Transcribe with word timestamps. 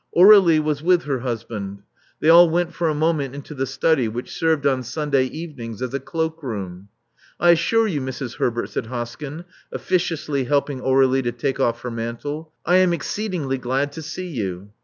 Aur^lie 0.17 0.59
was 0.59 0.81
with 0.81 1.03
her 1.03 1.19
husband. 1.19 1.83
They 2.21 2.29
all 2.29 2.49
went 2.49 2.73
for 2.73 2.89
a 2.89 2.95
moment 2.95 3.35
into 3.35 3.53
the 3.53 3.67
study, 3.67 4.07
which 4.07 4.33
served 4.35 4.65
on 4.65 4.81
Sunday 4.81 5.25
evenings 5.25 5.79
as 5.79 5.93
a 5.93 5.99
cloak 5.99 6.41
room. 6.41 6.87
I 7.39 7.51
assure 7.51 7.87
you, 7.87 8.01
Mrs. 8.01 8.37
Herbert,*' 8.37 8.71
said 8.71 8.85
Hoskyn, 8.87 9.45
officiously 9.71 10.45
helping 10.45 10.79
Aur^lie 10.81 11.21
to 11.21 11.31
take 11.31 11.59
off 11.59 11.81
her 11.81 11.91
mantle,! 11.91 12.51
am 12.65 12.93
exceedingly 12.93 13.59
glad 13.59 13.91
to 13.91 14.01
see 14.01 14.25
you." 14.27 14.71